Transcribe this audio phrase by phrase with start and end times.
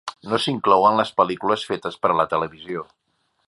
[0.29, 2.87] No s'inclouen les pel·lícules fetes per a la televisió.